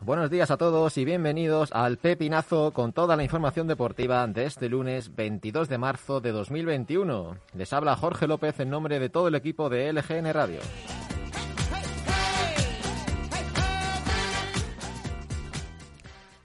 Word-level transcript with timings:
Buenos 0.00 0.30
días 0.30 0.50
a 0.52 0.56
todos 0.56 0.98
y 0.98 1.04
bienvenidos 1.04 1.72
al 1.72 1.96
Pepinazo 1.96 2.72
con 2.72 2.92
toda 2.92 3.16
la 3.16 3.24
información 3.24 3.66
deportiva 3.66 4.24
de 4.28 4.44
este 4.44 4.68
lunes 4.68 5.16
22 5.16 5.68
de 5.68 5.78
marzo 5.78 6.20
de 6.20 6.30
2021. 6.30 7.36
Les 7.54 7.72
habla 7.72 7.96
Jorge 7.96 8.28
López 8.28 8.60
en 8.60 8.70
nombre 8.70 9.00
de 9.00 9.08
todo 9.08 9.28
el 9.28 9.34
equipo 9.34 9.68
de 9.68 9.92
LGN 9.92 10.32
Radio. 10.32 10.60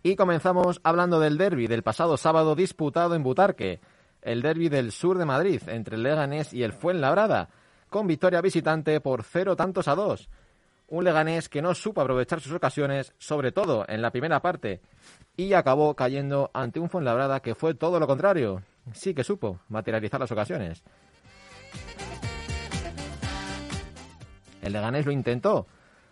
Y 0.03 0.15
comenzamos 0.15 0.81
hablando 0.83 1.19
del 1.19 1.37
derby 1.37 1.67
del 1.67 1.83
pasado 1.83 2.17
sábado 2.17 2.55
disputado 2.55 3.15
en 3.15 3.23
Butarque, 3.23 3.79
el 4.21 4.41
derby 4.41 4.69
del 4.69 4.91
sur 4.91 5.17
de 5.17 5.25
Madrid 5.25 5.61
entre 5.67 5.95
el 5.95 6.03
Leganés 6.03 6.53
y 6.53 6.63
el 6.63 6.73
Fuenlabrada, 6.73 7.49
con 7.89 8.07
victoria 8.07 8.41
visitante 8.41 8.99
por 9.01 9.23
cero 9.23 9.55
tantos 9.55 9.87
a 9.87 9.95
dos 9.95 10.29
un 10.91 11.05
Leganés 11.05 11.47
que 11.47 11.61
no 11.61 11.73
supo 11.73 12.01
aprovechar 12.01 12.41
sus 12.41 12.51
ocasiones, 12.51 13.13
sobre 13.17 13.53
todo 13.53 13.85
en 13.87 14.01
la 14.01 14.11
primera 14.11 14.41
parte, 14.41 14.81
y 15.37 15.53
acabó 15.53 15.95
cayendo 15.95 16.51
ante 16.53 16.81
un 16.81 16.89
Fuenlabrada 16.89 17.39
que 17.39 17.55
fue 17.55 17.73
todo 17.73 17.97
lo 17.97 18.07
contrario. 18.07 18.61
Sí 18.91 19.13
que 19.13 19.23
supo 19.23 19.61
materializar 19.69 20.19
las 20.19 20.33
ocasiones. 20.33 20.83
El 24.61 24.73
Leganés 24.73 25.05
lo 25.05 25.13
intentó, 25.13 25.65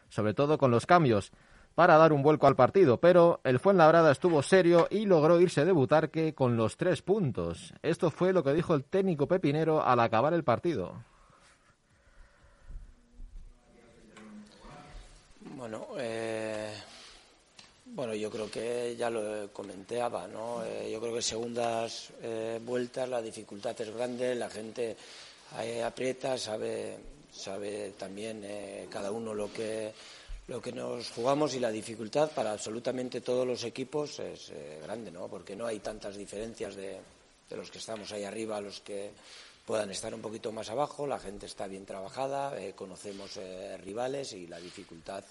sobre 0.08 0.34
todo 0.34 0.58
con 0.58 0.72
los 0.72 0.86
cambios, 0.86 1.34
para 1.80 1.96
dar 1.96 2.12
un 2.12 2.22
vuelco 2.22 2.46
al 2.46 2.58
partido, 2.58 3.00
pero 3.00 3.40
el 3.46 3.58
Fuenlabrada 3.58 4.12
estuvo 4.12 4.44
serio 4.44 4.90
y 4.92 5.06
logró 5.06 5.40
irse 5.40 5.64
de 5.64 5.72
Butarque 5.72 6.34
con 6.36 6.58
los 6.58 6.76
tres 6.76 7.02
puntos. 7.02 7.74
Esto 7.82 8.12
fue 8.12 8.34
lo 8.34 8.44
que 8.44 8.54
dijo 8.54 8.76
el 8.76 8.84
técnico 8.84 9.30
pepinero 9.30 9.82
al 9.82 10.02
acabar 10.02 10.34
el 10.34 10.44
partido. 10.44 11.06
Bueno, 15.56 15.88
eh, 15.98 16.74
bueno, 17.86 18.14
yo 18.14 18.30
creo 18.30 18.52
que 18.52 18.98
ya 18.98 19.10
lo 19.10 19.48
comentaba, 19.54 20.28
¿no? 20.28 20.62
Eh, 20.66 20.90
yo 20.92 21.00
creo 21.00 21.14
que 21.14 21.22
segundas 21.22 22.12
eh, 22.22 22.60
vueltas 22.62 23.08
la 23.08 23.22
dificultad 23.22 23.80
es 23.80 23.96
grande, 23.96 24.36
la 24.36 24.50
gente 24.50 24.98
aprieta, 25.86 26.38
sabe, 26.38 26.98
sabe 27.32 27.94
también 27.98 28.46
cada 28.90 29.12
uno 29.12 29.34
lo 29.34 29.50
que 29.54 29.94
lo 30.50 30.60
que 30.60 30.72
nos 30.72 31.12
jugamos 31.12 31.54
y 31.54 31.60
la 31.60 31.70
dificultad 31.70 32.32
para 32.32 32.52
absolutamente 32.52 33.22
todos 33.22 33.46
los 33.46 33.64
equipos 33.64 34.18
es 34.20 34.52
grande, 34.82 35.12
¿no? 35.12 35.28
Porque 35.28 35.56
no 35.56 35.68
hay 35.68 35.80
tantas 35.80 36.18
diferencias 36.18 36.76
de, 36.76 36.98
los 37.52 37.70
que 37.70 37.78
estamos 37.78 38.12
ahí 38.12 38.24
arriba 38.24 38.58
a 38.58 38.62
los 38.62 38.80
que 38.82 39.12
puedan 39.64 39.92
estar 39.92 40.12
un 40.16 40.22
poquito 40.22 40.52
más 40.52 40.72
abajo, 40.72 41.06
la 41.06 41.20
gente 41.20 41.46
está 41.46 41.68
bien 41.68 41.86
trabajada, 41.86 42.60
eh, 42.60 42.74
conocemos 42.74 43.38
eh, 43.38 43.78
rivales 43.78 44.34
y 44.34 44.48
la 44.48 44.60
dificultad 44.60 45.24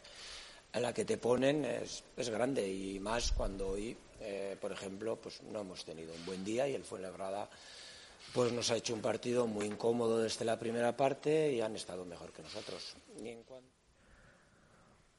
en 0.73 0.83
la 0.83 0.95
que 0.95 1.05
te 1.05 1.19
ponen 1.19 1.65
es, 1.65 2.05
grande 2.31 2.69
y 2.69 3.01
más 3.01 3.33
cuando 3.33 3.71
hoy, 3.71 3.97
eh, 4.21 4.57
por 4.61 4.71
ejemplo, 4.71 5.17
pues 5.17 5.43
no 5.43 5.63
hemos 5.63 5.85
tenido 5.85 6.15
un 6.15 6.25
buen 6.25 6.45
día 6.45 6.69
y 6.69 6.77
el 6.77 6.85
Fuenlabrada 6.85 7.51
pues 8.33 8.53
nos 8.53 8.71
ha 8.71 8.77
hecho 8.77 8.95
un 8.95 9.01
partido 9.01 9.49
muy 9.49 9.67
incómodo 9.67 10.19
desde 10.21 10.45
la 10.45 10.59
primera 10.59 10.97
parte 10.97 11.53
y 11.53 11.61
han 11.61 11.75
estado 11.75 12.05
mejor 12.05 12.31
que 12.31 12.43
nosotros. 12.43 12.95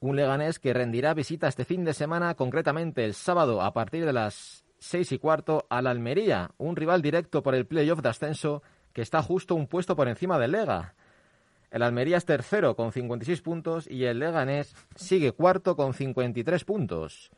Un 0.01 0.15
Leganés 0.15 0.59
que 0.59 0.73
rendirá 0.73 1.13
visita 1.13 1.49
este 1.49 1.65
fin 1.65 1.83
de 1.83 1.93
semana, 1.93 2.35
concretamente 2.35 3.03
el 3.03 3.13
sábado 3.13 3.61
a 3.61 3.73
partir 3.73 4.05
de 4.05 4.13
las 4.13 4.63
seis 4.77 5.11
y 5.11 5.19
cuarto 5.19 5.65
a 5.69 5.81
la 5.81 5.89
Almería, 5.89 6.51
un 6.57 6.77
rival 6.77 7.01
directo 7.01 7.43
por 7.43 7.53
el 7.53 7.65
playoff 7.65 8.01
de 8.01 8.07
ascenso 8.07 8.63
que 8.93 9.01
está 9.01 9.21
justo 9.21 9.55
un 9.55 9.67
puesto 9.67 9.97
por 9.97 10.07
encima 10.07 10.39
del 10.39 10.53
Lega. 10.53 10.95
El 11.69 11.83
Almería 11.83 12.17
es 12.17 12.25
tercero 12.25 12.75
con 12.75 12.93
56 12.93 13.41
puntos 13.41 13.87
y 13.91 14.05
el 14.05 14.19
Leganés 14.19 14.73
sigue 14.95 15.33
cuarto 15.33 15.75
con 15.75 15.93
53 15.93 16.63
puntos. 16.63 17.29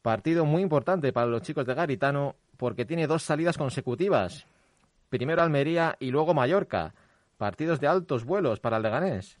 Partido 0.00 0.44
muy 0.44 0.62
importante 0.62 1.12
para 1.12 1.26
los 1.26 1.42
chicos 1.42 1.66
de 1.66 1.74
Garitano 1.74 2.36
porque 2.56 2.84
tiene 2.84 3.08
dos 3.08 3.24
salidas 3.24 3.58
consecutivas. 3.58 4.46
Primero 5.08 5.42
Almería 5.42 5.96
y 5.98 6.10
luego 6.12 6.32
Mallorca. 6.32 6.94
Partidos 7.36 7.80
de 7.80 7.88
altos 7.88 8.24
vuelos 8.24 8.60
para 8.60 8.78
el 8.78 8.84
Leganés. 8.84 9.38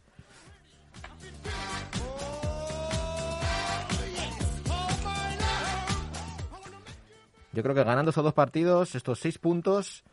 Yo 7.56 7.62
creo 7.62 7.74
que 7.74 7.84
ganando 7.84 8.10
estos 8.10 8.22
dos 8.22 8.34
partidos, 8.34 8.94
estos 8.94 9.18
seis 9.18 9.38
puntos, 9.38 10.04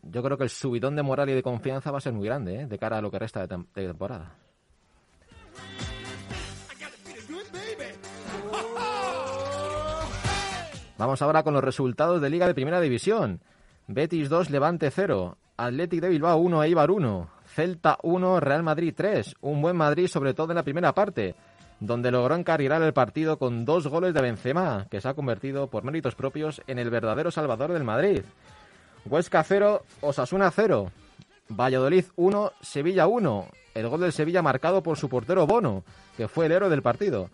yo 0.00 0.22
creo 0.22 0.38
que 0.38 0.44
el 0.44 0.48
subidón 0.48 0.94
de 0.94 1.02
moral 1.02 1.28
y 1.28 1.32
de 1.32 1.42
confianza 1.42 1.90
va 1.90 1.98
a 1.98 2.00
ser 2.00 2.12
muy 2.12 2.24
grande 2.24 2.54
¿eh? 2.54 2.66
de 2.68 2.78
cara 2.78 2.98
a 2.98 3.02
lo 3.02 3.10
que 3.10 3.18
resta 3.18 3.44
de, 3.44 3.64
temporada. 3.74 4.36
Vamos 10.98 11.20
ahora 11.20 11.42
con 11.42 11.52
los 11.52 11.64
resultados 11.64 12.22
de 12.22 12.30
Liga 12.30 12.46
de 12.46 12.54
Primera 12.54 12.80
División. 12.80 13.40
Betis 13.88 14.28
2, 14.28 14.50
Levante 14.50 14.92
0. 14.92 15.36
Athletic 15.56 16.00
de 16.00 16.10
Bilbao 16.10 16.38
1, 16.38 16.62
Eibar 16.62 16.92
1. 16.92 17.28
Celta 17.44 17.98
1, 18.04 18.38
Real 18.38 18.62
Madrid 18.62 18.94
3. 18.96 19.34
Un 19.40 19.62
buen 19.62 19.76
Madrid, 19.76 20.06
sobre 20.06 20.32
todo 20.32 20.52
en 20.52 20.56
la 20.58 20.62
primera 20.62 20.94
parte, 20.94 21.34
donde 21.82 22.12
logró 22.12 22.36
encarrilar 22.36 22.80
el 22.82 22.92
partido 22.92 23.38
con 23.38 23.64
dos 23.64 23.88
goles 23.88 24.14
de 24.14 24.22
Benzema, 24.22 24.86
que 24.88 25.00
se 25.00 25.08
ha 25.08 25.14
convertido 25.14 25.66
por 25.66 25.82
méritos 25.82 26.14
propios 26.14 26.62
en 26.68 26.78
el 26.78 26.90
verdadero 26.90 27.32
salvador 27.32 27.72
del 27.72 27.82
Madrid. 27.82 28.22
Huesca 29.04 29.42
0, 29.42 29.82
Osasuna 30.00 30.52
0. 30.52 30.92
Valladolid 31.48 32.04
1, 32.14 32.52
Sevilla 32.60 33.08
1. 33.08 33.48
El 33.74 33.88
gol 33.88 34.00
del 34.00 34.12
Sevilla 34.12 34.42
marcado 34.42 34.84
por 34.84 34.96
su 34.96 35.08
portero 35.08 35.48
Bono, 35.48 35.82
que 36.16 36.28
fue 36.28 36.46
el 36.46 36.52
héroe 36.52 36.70
del 36.70 36.82
partido. 36.82 37.30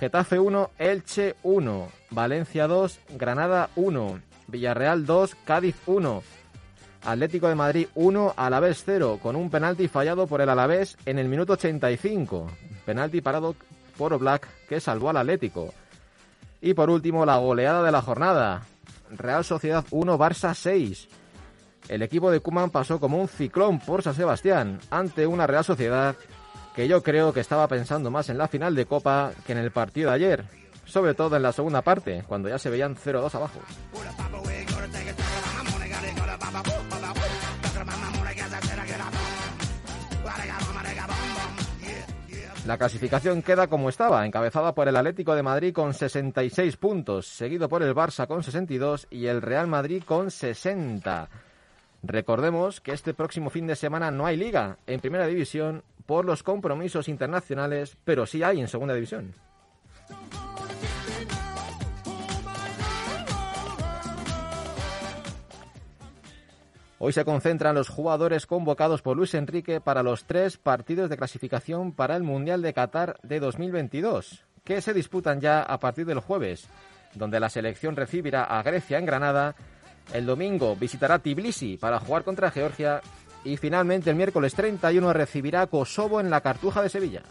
Getafe 0.00 0.40
1, 0.40 0.70
Elche 0.78 1.36
1. 1.44 1.88
Valencia 2.10 2.66
2, 2.66 2.98
Granada 3.10 3.70
1. 3.76 4.20
Villarreal 4.48 5.06
2, 5.06 5.36
Cádiz 5.44 5.76
1. 5.86 6.22
Atlético 7.04 7.46
de 7.46 7.54
Madrid 7.54 7.86
1, 7.94 8.34
Alavés 8.36 8.82
0, 8.84 9.20
con 9.22 9.36
un 9.36 9.50
penalti 9.50 9.86
fallado 9.86 10.26
por 10.26 10.40
el 10.40 10.48
Alavés 10.48 10.96
en 11.06 11.20
el 11.20 11.28
minuto 11.28 11.52
85. 11.52 12.48
Penalti 12.84 13.20
parado 13.20 13.54
por 13.96 14.12
Oblak, 14.12 14.48
que 14.68 14.80
salvó 14.80 15.10
al 15.10 15.18
Atlético. 15.18 15.72
Y 16.60 16.74
por 16.74 16.90
último, 16.90 17.26
la 17.26 17.36
goleada 17.36 17.82
de 17.82 17.92
la 17.92 18.02
jornada. 18.02 18.62
Real 19.10 19.44
Sociedad 19.44 19.84
1, 19.90 20.18
Barça 20.18 20.54
6. 20.54 21.08
El 21.88 22.02
equipo 22.02 22.30
de 22.30 22.40
Kuman 22.40 22.70
pasó 22.70 23.00
como 23.00 23.18
un 23.18 23.28
ciclón 23.28 23.80
por 23.80 24.02
San 24.02 24.14
Sebastián 24.14 24.78
ante 24.90 25.26
una 25.26 25.46
Real 25.46 25.64
Sociedad 25.64 26.16
que 26.74 26.88
yo 26.88 27.02
creo 27.02 27.32
que 27.32 27.40
estaba 27.40 27.68
pensando 27.68 28.10
más 28.10 28.28
en 28.28 28.38
la 28.38 28.48
final 28.48 28.74
de 28.74 28.86
Copa 28.86 29.32
que 29.46 29.52
en 29.52 29.58
el 29.58 29.72
partido 29.72 30.10
de 30.10 30.16
ayer, 30.16 30.44
sobre 30.84 31.14
todo 31.14 31.36
en 31.36 31.42
la 31.42 31.52
segunda 31.52 31.82
parte, 31.82 32.24
cuando 32.26 32.48
ya 32.48 32.58
se 32.58 32.70
veían 32.70 32.96
0-2 32.96 33.34
abajo. 33.34 33.60
La 42.66 42.78
clasificación 42.78 43.42
queda 43.42 43.66
como 43.66 43.88
estaba, 43.88 44.24
encabezada 44.24 44.72
por 44.72 44.86
el 44.86 44.96
Atlético 44.96 45.34
de 45.34 45.42
Madrid 45.42 45.74
con 45.74 45.94
66 45.94 46.76
puntos, 46.76 47.26
seguido 47.26 47.68
por 47.68 47.82
el 47.82 47.92
Barça 47.92 48.28
con 48.28 48.44
62 48.44 49.08
y 49.10 49.26
el 49.26 49.42
Real 49.42 49.66
Madrid 49.66 50.04
con 50.06 50.30
60. 50.30 51.28
Recordemos 52.04 52.80
que 52.80 52.92
este 52.92 53.14
próximo 53.14 53.50
fin 53.50 53.66
de 53.66 53.74
semana 53.74 54.12
no 54.12 54.26
hay 54.26 54.36
liga 54.36 54.78
en 54.86 55.00
Primera 55.00 55.26
División 55.26 55.82
por 56.06 56.24
los 56.24 56.44
compromisos 56.44 57.08
internacionales, 57.08 57.96
pero 58.04 58.26
sí 58.26 58.44
hay 58.44 58.60
en 58.60 58.68
Segunda 58.68 58.94
División. 58.94 59.34
Hoy 67.04 67.12
se 67.12 67.24
concentran 67.24 67.74
los 67.74 67.88
jugadores 67.88 68.46
convocados 68.46 69.02
por 69.02 69.16
Luis 69.16 69.34
Enrique 69.34 69.80
para 69.80 70.04
los 70.04 70.24
tres 70.24 70.56
partidos 70.56 71.10
de 71.10 71.16
clasificación 71.16 71.90
para 71.90 72.14
el 72.14 72.22
Mundial 72.22 72.62
de 72.62 72.72
Qatar 72.72 73.18
de 73.24 73.40
2022, 73.40 74.44
que 74.62 74.80
se 74.80 74.94
disputan 74.94 75.40
ya 75.40 75.62
a 75.62 75.80
partir 75.80 76.06
del 76.06 76.20
jueves, 76.20 76.68
donde 77.14 77.40
la 77.40 77.50
selección 77.50 77.96
recibirá 77.96 78.44
a 78.44 78.62
Grecia 78.62 79.00
en 79.00 79.06
Granada, 79.06 79.56
el 80.14 80.26
domingo 80.26 80.76
visitará 80.76 81.18
Tbilisi 81.18 81.76
para 81.76 81.98
jugar 81.98 82.22
contra 82.22 82.52
Georgia 82.52 83.00
y 83.42 83.56
finalmente 83.56 84.10
el 84.10 84.14
miércoles 84.14 84.54
31 84.54 85.12
recibirá 85.12 85.62
a 85.62 85.66
Kosovo 85.66 86.20
en 86.20 86.30
la 86.30 86.40
Cartuja 86.40 86.82
de 86.82 86.88
Sevilla. 86.88 87.22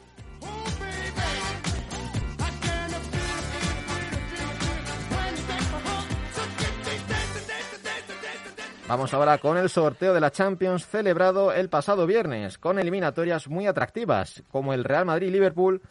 Vamos 8.92 9.14
ahora 9.14 9.38
con 9.38 9.56
el 9.56 9.70
sorteo 9.70 10.14
de 10.14 10.20
la 10.20 10.32
Champions 10.32 10.86
celebrado 10.86 11.54
el 11.54 11.70
pasado 11.70 12.06
viernes, 12.06 12.58
con 12.58 12.78
eliminatorias 12.78 13.48
muy 13.48 13.66
atractivas, 13.66 14.44
como 14.52 14.74
el 14.74 14.84
Real 14.84 15.06
Madrid-Liverpool 15.06 15.82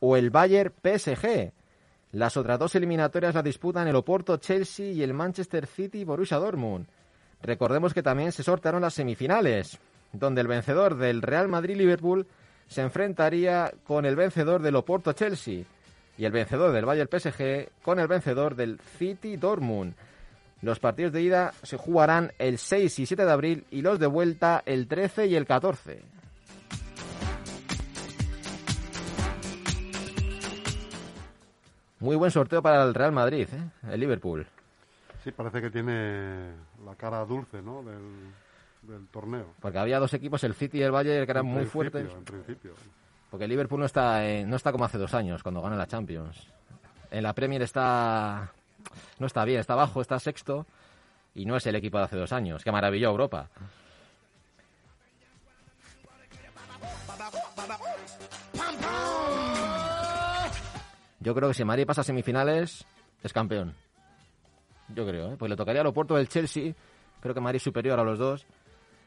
o 0.00 0.16
el 0.16 0.32
Bayern-PSG. 0.32 1.52
Las 2.10 2.36
otras 2.36 2.58
dos 2.58 2.74
eliminatorias 2.74 3.36
las 3.36 3.44
disputan 3.44 3.86
el 3.86 3.94
Oporto-Chelsea 3.94 4.86
y 4.86 5.04
el 5.04 5.14
Manchester 5.14 5.68
City-Borussia 5.68 6.38
Dortmund. 6.38 6.88
Recordemos 7.42 7.94
que 7.94 8.02
también 8.02 8.32
se 8.32 8.42
sortearon 8.42 8.82
las 8.82 8.94
semifinales, 8.94 9.78
donde 10.12 10.40
el 10.40 10.48
vencedor 10.48 10.96
del 10.96 11.22
Real 11.22 11.46
Madrid-Liverpool 11.46 12.26
se 12.66 12.82
enfrentaría 12.82 13.72
con 13.86 14.04
el 14.04 14.16
vencedor 14.16 14.62
del 14.62 14.74
Oporto-Chelsea 14.74 15.62
y 16.18 16.24
el 16.24 16.32
vencedor 16.32 16.72
del 16.72 16.86
Bayern-PSG 16.86 17.68
con 17.82 18.00
el 18.00 18.08
vencedor 18.08 18.56
del 18.56 18.80
City-Dortmund. 18.98 19.94
Los 20.60 20.80
partidos 20.80 21.12
de 21.12 21.22
ida 21.22 21.52
se 21.62 21.76
jugarán 21.76 22.32
el 22.38 22.58
6 22.58 22.98
y 22.98 23.06
7 23.06 23.24
de 23.24 23.30
abril 23.30 23.64
y 23.70 23.82
los 23.82 24.00
de 24.00 24.08
vuelta 24.08 24.62
el 24.66 24.88
13 24.88 25.26
y 25.26 25.36
el 25.36 25.46
14. 25.46 26.02
Muy 32.00 32.16
buen 32.16 32.30
sorteo 32.30 32.60
para 32.62 32.82
el 32.84 32.94
Real 32.94 33.12
Madrid, 33.12 33.48
¿eh? 33.52 33.92
el 33.92 34.00
Liverpool. 34.00 34.46
Sí, 35.22 35.32
parece 35.32 35.60
que 35.60 35.70
tiene 35.70 36.52
la 36.84 36.94
cara 36.96 37.24
dulce 37.24 37.60
¿no? 37.60 37.82
del, 37.82 39.06
torneo. 39.10 39.54
Porque 39.60 39.78
había 39.78 39.98
dos 39.98 40.14
equipos, 40.14 40.42
el 40.44 40.54
City 40.54 40.78
y 40.78 40.82
el 40.82 40.92
Bayern, 40.92 41.24
que 41.24 41.30
eran 41.30 41.46
muy 41.46 41.66
fuertes. 41.66 42.08
En 42.12 42.24
principio. 42.24 42.74
Porque 43.30 43.44
el 43.44 43.50
Liverpool 43.50 43.80
no 43.80 43.86
está, 43.86 44.22
no 44.46 44.56
está 44.56 44.72
como 44.72 44.84
hace 44.84 44.96
dos 44.96 45.12
años, 45.14 45.42
cuando 45.42 45.60
gana 45.60 45.76
la 45.76 45.86
Champions. 45.86 46.48
En 47.10 47.22
la 47.22 47.34
Premier 47.34 47.62
está 47.62 48.52
no 49.18 49.26
está 49.26 49.44
bien, 49.44 49.60
está 49.60 49.74
abajo, 49.74 50.00
está 50.00 50.18
sexto 50.18 50.66
y 51.34 51.44
no 51.44 51.56
es 51.56 51.66
el 51.66 51.76
equipo 51.76 51.98
de 51.98 52.04
hace 52.04 52.16
dos 52.16 52.32
años, 52.32 52.64
que 52.64 52.72
maravilló 52.72 53.10
Europa. 53.10 53.48
Yo 61.20 61.34
creo 61.34 61.48
que 61.48 61.54
si 61.54 61.64
Madrid 61.64 61.86
pasa 61.86 62.02
a 62.02 62.04
semifinales, 62.04 62.86
es 63.22 63.32
campeón. 63.32 63.74
Yo 64.88 65.06
creo, 65.06 65.32
¿eh? 65.32 65.36
pues 65.38 65.50
le 65.50 65.56
tocaría 65.56 65.80
al 65.80 65.86
Oporto 65.86 66.14
del 66.14 66.28
Chelsea. 66.28 66.74
Creo 67.20 67.34
que 67.34 67.40
Madrid 67.40 67.58
superior 67.58 67.98
a 67.98 68.04
los 68.04 68.18
dos. 68.18 68.46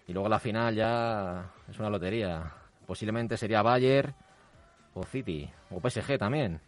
Y 0.08 0.14
luego 0.14 0.30
la 0.30 0.40
final 0.40 0.76
ya 0.76 1.52
es 1.70 1.80
una 1.80 1.90
lotería. 1.90 2.54
Posiblemente 2.86 3.38
sería 3.38 3.62
Bayern 3.62 4.14
o 4.94 5.04
City 5.04 5.50
o 5.70 5.80
PSG 5.80 6.18
también. 6.18 6.60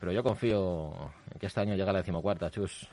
Pero 0.00 0.12
yo 0.12 0.22
confío 0.22 0.92
en 1.32 1.38
que 1.38 1.46
este 1.46 1.60
año 1.60 1.74
llega 1.74 1.92
la 1.92 1.98
decimocuarta, 1.98 2.50
chus. 2.50 2.88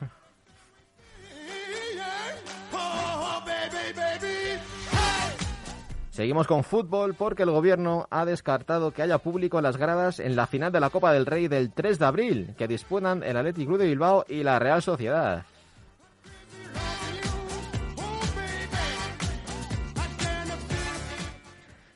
Seguimos 6.10 6.46
con 6.46 6.64
fútbol 6.64 7.12
porque 7.12 7.42
el 7.42 7.50
gobierno 7.50 8.06
ha 8.10 8.24
descartado 8.24 8.90
que 8.90 9.02
haya 9.02 9.18
público 9.18 9.58
en 9.58 9.64
las 9.64 9.76
gradas 9.76 10.18
en 10.18 10.34
la 10.34 10.46
final 10.46 10.72
de 10.72 10.80
la 10.80 10.88
Copa 10.88 11.12
del 11.12 11.26
Rey 11.26 11.46
del 11.46 11.70
3 11.72 11.98
de 11.98 12.06
abril, 12.06 12.54
que 12.56 12.66
disputan 12.66 13.22
el 13.22 13.36
Athletic 13.36 13.68
de 13.68 13.86
Bilbao 13.86 14.24
y 14.26 14.42
la 14.42 14.58
Real 14.58 14.80
Sociedad. 14.80 15.44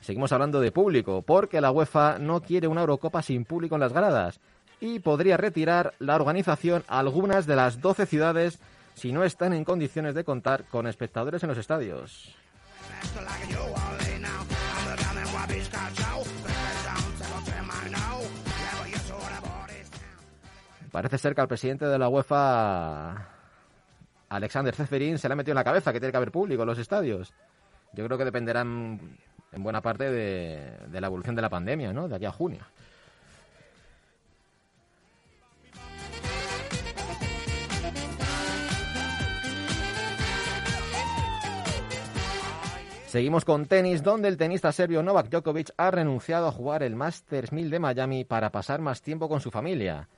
Seguimos 0.00 0.32
hablando 0.32 0.60
de 0.60 0.70
público, 0.70 1.22
porque 1.22 1.62
la 1.62 1.70
UEFA 1.70 2.18
no 2.18 2.42
quiere 2.42 2.68
una 2.68 2.82
Eurocopa 2.82 3.22
sin 3.22 3.46
público 3.46 3.76
en 3.76 3.80
las 3.80 3.94
gradas 3.94 4.38
y 4.80 4.98
podría 4.98 5.36
retirar 5.36 5.94
la 5.98 6.16
organización 6.16 6.84
a 6.88 6.98
algunas 6.98 7.46
de 7.46 7.56
las 7.56 7.80
12 7.80 8.06
ciudades 8.06 8.58
si 8.94 9.12
no 9.12 9.24
están 9.24 9.52
en 9.52 9.64
condiciones 9.64 10.14
de 10.14 10.24
contar 10.24 10.64
con 10.64 10.86
espectadores 10.86 11.42
en 11.42 11.48
los 11.48 11.58
estadios. 11.58 12.34
Parece 20.90 21.18
ser 21.18 21.34
que 21.34 21.40
al 21.40 21.48
presidente 21.48 21.86
de 21.86 21.98
la 21.98 22.08
UEFA, 22.08 23.28
Alexander 24.28 24.74
Zeferin, 24.74 25.18
se 25.18 25.28
le 25.28 25.34
ha 25.34 25.36
metido 25.36 25.52
en 25.52 25.56
la 25.56 25.64
cabeza 25.64 25.92
que 25.92 26.00
tiene 26.00 26.10
que 26.10 26.16
haber 26.16 26.32
público 26.32 26.62
en 26.62 26.68
los 26.68 26.78
estadios. 26.78 27.32
Yo 27.92 28.04
creo 28.04 28.18
que 28.18 28.24
dependerán 28.24 29.00
en 29.52 29.62
buena 29.62 29.80
parte 29.80 30.10
de, 30.10 30.72
de 30.88 31.00
la 31.00 31.06
evolución 31.06 31.36
de 31.36 31.42
la 31.42 31.48
pandemia, 31.48 31.92
¿no? 31.92 32.08
De 32.08 32.16
aquí 32.16 32.24
a 32.24 32.32
junio. 32.32 32.64
Seguimos 43.10 43.44
con 43.44 43.66
tenis, 43.66 44.04
donde 44.04 44.28
el 44.28 44.36
tenista 44.36 44.70
serbio 44.70 45.02
Novak 45.02 45.30
Djokovic 45.30 45.72
ha 45.76 45.90
renunciado 45.90 46.46
a 46.46 46.52
jugar 46.52 46.84
el 46.84 46.94
Masters 46.94 47.50
1000 47.50 47.68
de 47.68 47.80
Miami 47.80 48.24
para 48.24 48.52
pasar 48.52 48.80
más 48.80 49.02
tiempo 49.02 49.28
con 49.28 49.40
su 49.40 49.50
familia. 49.50 50.08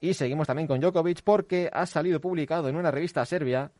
Y 0.00 0.14
seguimos 0.14 0.48
también 0.48 0.66
con 0.66 0.80
Djokovic 0.80 1.22
porque 1.22 1.70
ha 1.72 1.86
salido 1.86 2.20
publicado 2.20 2.68
en 2.68 2.74
una 2.74 2.90
revista 2.90 3.24
serbia 3.24 3.70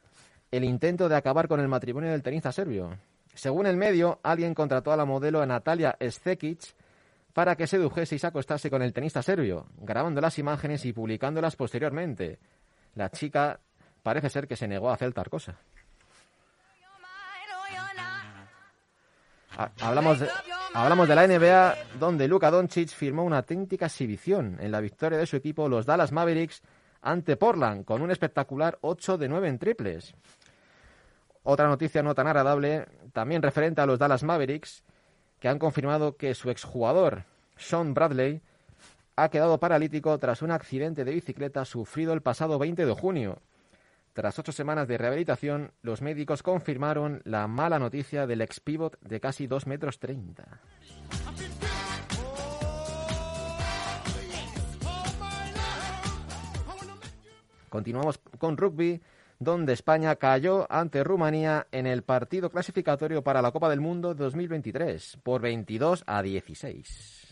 el 0.53 0.63
intento 0.63 1.09
de 1.09 1.17
acabar 1.17 1.49
con 1.49 1.59
el 1.59 1.67
matrimonio 1.67 2.13
del 2.13 2.23
tenista 2.23 2.53
serbio. 2.53 2.97
Según 3.35 3.67
el 3.67 3.77
medio, 3.77 4.21
alguien 4.23 4.55
contrató 4.55 4.93
a 4.93 4.97
la 4.97 5.05
modelo 5.05 5.45
Natalia 5.45 5.97
Stekic 6.01 6.61
para 7.33 7.57
que 7.57 7.67
sedujese 7.67 8.15
y 8.15 8.21
se 8.21 8.29
acostase 8.29 8.71
con 8.71 8.83
el 8.83 8.93
tenista 8.93 9.23
serbio, 9.23 9.67
grabando 9.77 10.21
las 10.21 10.39
imágenes 10.39 10.85
y 10.85 10.93
publicándolas 10.93 11.57
posteriormente. 11.57 12.39
La 12.95 13.11
chica 13.11 13.59
parece 14.05 14.31
ser 14.31 14.47
que 14.47 14.55
se 14.55 14.69
negó 14.69 14.91
a 14.91 14.95
hacer 14.95 15.13
tal 15.13 15.29
cosa. 15.29 15.59
Hablamos 19.81 20.21
de, 20.21 20.29
hablamos 20.73 21.09
de 21.09 21.15
la 21.15 21.27
NBA, 21.27 21.99
donde 21.99 22.27
Luka 22.27 22.51
Doncic 22.51 22.89
firmó 22.89 23.25
una 23.25 23.39
auténtica 23.39 23.87
exhibición 23.87 24.57
en 24.61 24.73
la 24.73 24.81
victoria 24.81 25.19
de 25.19 25.27
su 25.27 25.37
equipo, 25.37 25.69
los 25.69 25.87
Dallas 25.87 26.13
Mavericks, 26.13 26.63
ante 27.03 27.37
Portland, 27.37 27.85
con 27.85 28.03
un 28.03 28.11
espectacular 28.11 28.79
8 28.81 29.19
de 29.19 29.29
9 29.29 29.49
en 29.49 29.59
triples. 29.59 30.15
Otra 31.45 31.69
noticia 31.69 32.03
no 32.03 32.15
tan 32.15 32.27
agradable, 32.27 32.87
también 33.13 33.43
referente 33.43 33.81
a 33.81 33.87
los 33.87 33.99
Dallas 33.99 34.25
Mavericks, 34.25 34.83
que 35.39 35.49
han 35.49 35.59
confirmado 35.59 36.17
que 36.17 36.35
su 36.35 36.51
exjugador, 36.51 37.25
Sean 37.57 37.95
Bradley, 37.95 38.41
ha 39.17 39.29
quedado 39.29 39.61
paralítico 39.61 40.19
tras 40.19 40.43
un 40.43 40.51
accidente 40.51 41.05
de 41.05 41.13
bicicleta 41.13 41.65
sufrido 41.65 42.13
el 42.13 42.23
pasado 42.23 42.59
20 42.59 42.87
de 42.87 42.93
junio. 42.93 43.39
Tras 44.15 44.39
ocho 44.39 44.53
semanas 44.53 44.87
de 44.87 44.97
rehabilitación, 44.97 45.73
los 45.83 46.01
médicos 46.01 46.45
confirmaron 46.45 47.21
la 47.25 47.49
mala 47.49 47.81
noticia 47.81 48.29
del 48.29 48.43
ex-pivot 48.43 48.97
de 49.01 49.19
casi 49.19 49.49
2 49.49 49.67
metros 49.67 49.99
30. 49.99 50.61
Continuamos 57.69 58.21
con 58.39 58.57
rugby, 58.57 59.03
donde 59.41 59.73
España 59.73 60.15
cayó 60.15 60.71
ante 60.71 61.03
Rumanía 61.03 61.67
en 61.73 61.89
el 61.89 62.05
partido 62.05 62.51
clasificatorio 62.51 63.25
para 63.25 63.43
la 63.43 63.51
Copa 63.51 63.69
del 63.69 63.81
Mundo 63.81 64.15
2023 64.15 65.19
por 65.25 65.41
22 65.41 66.05
a 66.07 66.23
16. 66.23 67.25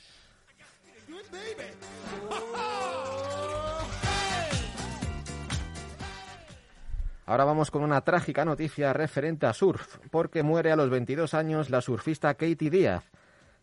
Ahora 7.32 7.46
vamos 7.46 7.70
con 7.70 7.82
una 7.82 8.02
trágica 8.02 8.44
noticia 8.44 8.92
referente 8.92 9.46
a 9.46 9.54
surf, 9.54 9.96
porque 10.10 10.42
muere 10.42 10.70
a 10.70 10.76
los 10.76 10.90
22 10.90 11.32
años 11.32 11.70
la 11.70 11.80
surfista 11.80 12.34
Katie 12.34 12.68
Díaz, 12.68 13.04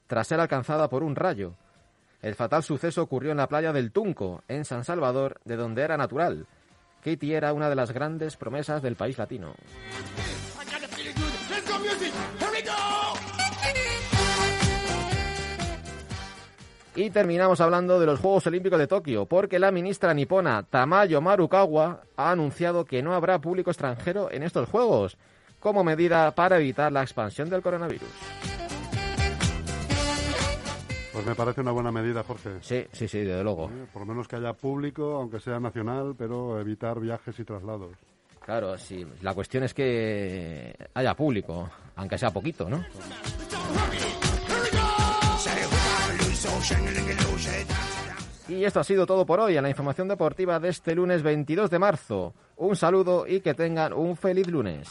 tras 0.07 0.25
ser 0.25 0.39
alcanzada 0.39 0.89
por 0.89 1.03
un 1.03 1.15
rayo. 1.15 1.53
El 2.23 2.33
fatal 2.33 2.63
suceso 2.63 3.03
ocurrió 3.03 3.29
en 3.29 3.38
la 3.38 3.47
playa 3.47 3.71
del 3.71 3.91
Tunco, 3.91 4.41
en 4.47 4.65
San 4.65 4.83
Salvador, 4.83 5.39
de 5.45 5.55
donde 5.55 5.83
era 5.83 5.97
natural. 5.97 6.47
Katie 7.03 7.38
era 7.38 7.53
una 7.53 7.69
de 7.69 7.75
las 7.75 7.91
grandes 7.91 8.38
promesas 8.38 8.81
del 8.81 8.95
país 8.95 9.19
latino. 9.19 9.53
Y 16.96 17.12
terminamos 17.12 17.62
hablando 17.62 18.00
de 18.00 18.05
los 18.05 18.19
Juegos 18.19 18.48
Olímpicos 18.48 18.79
de 18.79 18.88
Tokio, 18.88 19.25
porque 19.25 19.60
la 19.60 19.72
ministra 19.72 20.13
nipona 20.13 20.63
Tamayo 20.63 21.22
Marukawa 21.22 22.01
ha 22.17 22.31
anunciado 22.31 22.84
que 22.84 23.01
no 23.01 23.13
habrá 23.13 23.39
público 23.39 23.69
extranjero 23.69 24.31
en 24.31 24.43
estos 24.43 24.67
Juegos, 24.69 25.17
como 25.60 25.84
medida 25.84 26.34
para 26.36 26.58
evitar 26.58 26.91
la 26.91 27.01
expansión 27.01 27.50
del 27.50 27.62
coronavirus. 27.62 28.10
Pues 31.13 31.25
me 31.25 31.36
parece 31.36 31.62
una 31.62 31.72
buena 31.72 31.91
medida, 31.91 32.24
Jorge. 32.24 32.50
Sí, 32.62 32.86
sí, 32.91 33.08
sí, 33.08 33.19
desde 33.19 33.43
luego. 33.43 33.69
Por 33.91 34.03
lo 34.03 34.05
menos 34.05 34.27
que 34.27 34.38
haya 34.38 34.53
público, 34.53 35.15
aunque 35.15 35.39
sea 35.39 35.60
nacional, 35.60 36.15
pero 36.17 36.60
evitar 36.60 37.00
viajes 37.00 37.38
y 37.39 37.43
traslados. 37.43 37.91
Claro, 38.39 38.77
sí. 38.77 39.05
La 39.22 39.34
cuestión 39.34 39.63
es 39.63 39.74
que 39.74 40.74
haya 40.93 41.13
público, 41.15 41.69
aunque 41.96 42.17
sea 42.17 42.31
poquito, 42.31 42.69
¿no? 42.69 42.84
Y 48.48 48.63
esto 48.63 48.79
ha 48.79 48.84
sido 48.84 49.05
todo 49.05 49.25
por 49.25 49.39
hoy 49.39 49.58
en 49.58 49.63
la 49.63 49.69
información 49.69 50.08
deportiva 50.08 50.60
de 50.60 50.69
este 50.69 50.96
lunes 50.96 51.22
22 51.22 51.69
de 51.69 51.79
marzo. 51.79 52.34
Un 52.58 52.75
saludo 52.75 53.27
y 53.27 53.41
que 53.41 53.53
tengan 53.53 53.93
un 53.93 54.17
feliz 54.17 54.48
lunes. 54.48 54.88